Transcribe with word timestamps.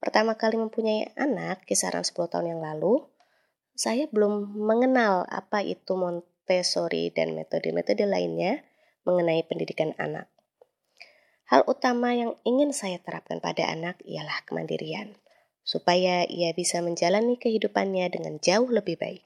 Pertama 0.00 0.40
kali 0.40 0.56
mempunyai 0.56 1.12
anak, 1.20 1.68
kisaran 1.68 2.08
10 2.08 2.32
tahun 2.32 2.56
yang 2.56 2.64
lalu, 2.64 3.04
saya 3.76 4.08
belum 4.08 4.56
mengenal 4.56 5.28
apa 5.28 5.60
itu 5.60 5.92
Montessori 5.96 6.39
dan 7.14 7.38
metode-metode 7.38 8.02
lainnya 8.10 8.66
mengenai 9.06 9.46
pendidikan 9.46 9.94
anak. 9.96 10.26
Hal 11.46 11.66
utama 11.66 12.14
yang 12.14 12.34
ingin 12.46 12.70
saya 12.74 12.98
terapkan 13.02 13.38
pada 13.38 13.66
anak 13.70 13.98
ialah 14.06 14.42
kemandirian, 14.46 15.18
supaya 15.62 16.26
ia 16.26 16.54
bisa 16.54 16.78
menjalani 16.82 17.38
kehidupannya 17.38 18.06
dengan 18.10 18.38
jauh 18.38 18.70
lebih 18.70 18.98
baik. 18.98 19.22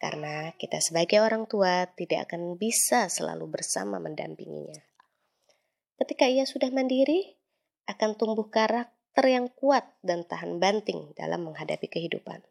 Karena 0.00 0.52
kita 0.60 0.84
sebagai 0.84 1.24
orang 1.24 1.48
tua 1.48 1.88
tidak 1.96 2.28
akan 2.28 2.60
bisa 2.60 3.08
selalu 3.08 3.48
bersama 3.48 3.96
mendampinginya. 3.96 4.84
Ketika 5.96 6.28
ia 6.28 6.44
sudah 6.44 6.68
mandiri, 6.68 7.40
akan 7.88 8.16
tumbuh 8.16 8.48
karakter 8.48 9.24
yang 9.24 9.52
kuat 9.52 9.84
dan 10.00 10.24
tahan 10.24 10.60
banting 10.60 11.12
dalam 11.16 11.44
menghadapi 11.48 11.88
kehidupan. 11.88 12.44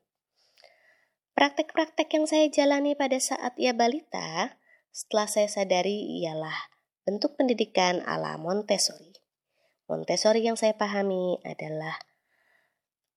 Praktek-praktek 1.34 2.14
yang 2.14 2.26
saya 2.30 2.46
jalani 2.54 2.94
pada 2.94 3.18
saat 3.18 3.58
ia 3.58 3.73
balita, 3.73 4.54
setelah 4.94 5.26
saya 5.26 5.50
sadari 5.50 6.22
ialah 6.22 6.70
bentuk 7.09 7.34
pendidikan 7.34 8.06
ala 8.06 8.38
Montessori. 8.38 9.17
Montessori 9.90 10.45
yang 10.45 10.62
saya 10.62 10.78
pahami 10.78 11.42
adalah 11.42 11.98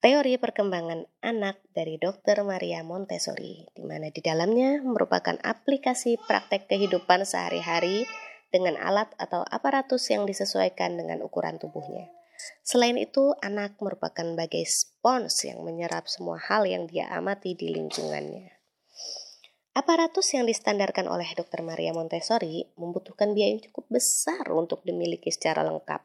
teori 0.01 0.41
perkembangan 0.41 1.05
anak 1.21 1.61
dari 1.77 2.01
Dr. 2.01 2.41
Maria 2.41 2.81
Montessori, 2.81 3.69
di 3.77 3.85
mana 3.85 4.09
di 4.09 4.25
dalamnya 4.25 4.81
merupakan 4.81 5.37
aplikasi 5.37 6.17
praktek 6.25 6.73
kehidupan 6.73 7.29
sehari-hari 7.29 8.09
dengan 8.49 8.81
alat 8.81 9.13
atau 9.21 9.45
aparatus 9.45 10.09
yang 10.09 10.25
disesuaikan 10.25 10.97
dengan 10.97 11.21
ukuran 11.21 11.61
tubuhnya. 11.61 12.16
Selain 12.67 12.99
itu, 12.99 13.33
anak 13.41 13.79
merupakan 13.79 14.27
bagai 14.35 14.67
spons 14.67 15.47
yang 15.47 15.63
menyerap 15.63 16.11
semua 16.11 16.37
hal 16.39 16.67
yang 16.67 16.91
dia 16.91 17.09
amati 17.15 17.55
di 17.55 17.71
lingkungannya. 17.73 18.57
Aparatus 19.77 20.33
yang 20.33 20.49
distandarkan 20.49 21.05
oleh 21.05 21.29
Dr. 21.37 21.61
Maria 21.61 21.93
Montessori 21.93 22.65
membutuhkan 22.81 23.37
biaya 23.37 23.53
yang 23.53 23.63
cukup 23.69 24.01
besar 24.01 24.49
untuk 24.57 24.81
dimiliki 24.89 25.29
secara 25.29 25.61
lengkap. 25.69 26.01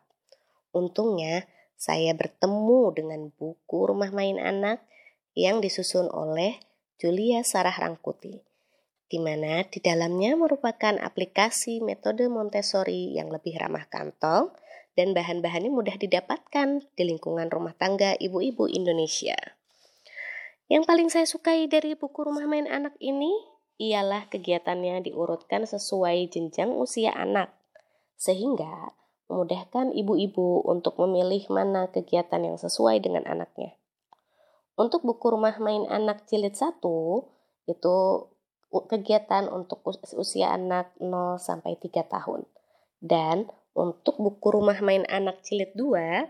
Untungnya, 0.76 1.48
saya 1.80 2.12
bertemu 2.12 2.92
dengan 2.92 3.22
buku 3.32 3.80
Rumah 3.88 4.12
Main 4.12 4.44
Anak 4.44 4.84
yang 5.40 5.64
disusun 5.64 6.12
oleh 6.12 6.60
Julia 7.00 7.48
Sarah 7.48 7.74
Rangkuti, 7.74 8.44
di 9.08 9.18
mana 9.24 9.64
di 9.66 9.80
dalamnya 9.80 10.36
merupakan 10.36 11.00
aplikasi 11.00 11.80
metode 11.80 12.28
Montessori 12.28 13.16
yang 13.16 13.32
lebih 13.32 13.56
ramah 13.56 13.88
kantong 13.88 14.54
dan 14.96 15.16
bahan-bahannya 15.16 15.72
mudah 15.72 15.96
didapatkan 15.96 16.84
di 16.96 17.04
lingkungan 17.08 17.48
rumah 17.48 17.76
tangga 17.76 18.16
ibu-ibu 18.20 18.68
Indonesia. 18.68 19.38
Yang 20.72 20.84
paling 20.88 21.10
saya 21.12 21.28
sukai 21.28 21.68
dari 21.68 22.00
buku 22.00 22.24
Rumah 22.24 22.48
Main 22.48 22.64
Anak 22.64 22.96
ini 23.04 23.32
ialah 23.76 24.32
kegiatannya 24.32 25.04
diurutkan 25.04 25.68
sesuai 25.68 26.32
jenjang 26.32 26.72
usia 26.72 27.12
anak, 27.12 27.52
sehingga 28.16 28.96
memudahkan 29.28 29.92
ibu-ibu 29.92 30.64
untuk 30.64 31.00
memilih 31.00 31.44
mana 31.52 31.92
kegiatan 31.92 32.40
yang 32.40 32.56
sesuai 32.56 33.04
dengan 33.04 33.28
anaknya. 33.28 33.76
Untuk 34.80 35.04
buku 35.04 35.28
Rumah 35.28 35.60
Main 35.60 35.88
Anak 35.92 36.28
Jilid 36.32 36.56
1, 36.56 36.80
itu 37.68 37.96
kegiatan 38.72 39.52
untuk 39.52 39.84
usia 40.16 40.56
anak 40.56 40.96
0 41.04 41.36
sampai 41.36 41.76
3 41.76 42.08
tahun. 42.08 42.48
Dan 43.04 43.52
untuk 43.72 44.20
buku 44.20 44.48
rumah 44.52 44.78
main 44.84 45.08
anak 45.08 45.40
jilid 45.48 45.72
2 45.76 46.28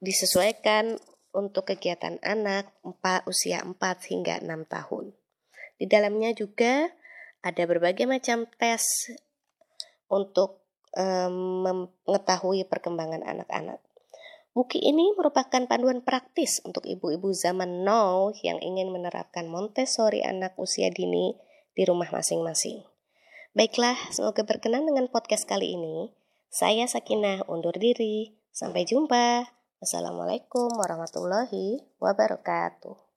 disesuaikan 0.00 0.96
untuk 1.30 1.70
kegiatan 1.70 2.18
anak 2.20 2.74
4, 2.82 3.28
usia 3.30 3.62
4 3.62 3.76
hingga 4.10 4.42
6 4.42 4.66
tahun. 4.66 5.14
Di 5.80 5.86
dalamnya 5.88 6.34
juga 6.36 6.90
ada 7.40 7.62
berbagai 7.64 8.04
macam 8.04 8.44
tes 8.60 8.84
untuk 10.10 10.60
um, 10.98 11.64
mengetahui 12.04 12.66
perkembangan 12.68 13.24
anak-anak. 13.24 13.80
Buku 14.50 14.82
ini 14.82 15.14
merupakan 15.14 15.62
panduan 15.70 16.02
praktis 16.02 16.58
untuk 16.66 16.82
ibu-ibu 16.82 17.30
zaman 17.30 17.86
now 17.86 18.34
yang 18.42 18.58
ingin 18.58 18.90
menerapkan 18.90 19.46
Montessori 19.46 20.26
anak 20.26 20.58
usia 20.58 20.90
dini 20.90 21.38
di 21.70 21.82
rumah 21.86 22.10
masing-masing. 22.10 22.82
Baiklah, 23.54 23.94
semoga 24.10 24.42
berkenan 24.42 24.90
dengan 24.90 25.06
podcast 25.06 25.46
kali 25.46 25.78
ini. 25.78 26.10
Saya 26.50 26.90
Sakinah 26.90 27.46
undur 27.46 27.78
diri. 27.78 28.34
Sampai 28.50 28.82
jumpa. 28.82 29.46
Assalamualaikum 29.78 30.74
warahmatullahi 30.74 31.86
wabarakatuh. 32.02 33.09